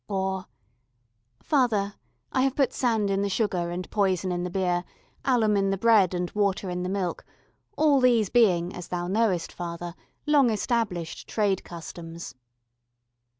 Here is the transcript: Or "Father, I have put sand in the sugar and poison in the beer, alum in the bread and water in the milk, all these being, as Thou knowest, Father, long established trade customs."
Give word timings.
Or 0.07 0.47
"Father, 1.43 1.93
I 2.31 2.41
have 2.41 2.55
put 2.55 2.73
sand 2.73 3.11
in 3.11 3.21
the 3.21 3.29
sugar 3.29 3.69
and 3.69 3.87
poison 3.91 4.31
in 4.31 4.43
the 4.43 4.49
beer, 4.49 4.83
alum 5.23 5.55
in 5.55 5.69
the 5.69 5.77
bread 5.77 6.15
and 6.15 6.31
water 6.31 6.71
in 6.71 6.81
the 6.81 6.89
milk, 6.89 7.23
all 7.77 7.99
these 7.99 8.29
being, 8.29 8.73
as 8.73 8.87
Thou 8.87 9.05
knowest, 9.07 9.51
Father, 9.53 9.93
long 10.25 10.49
established 10.49 11.27
trade 11.29 11.63
customs." 11.63 12.33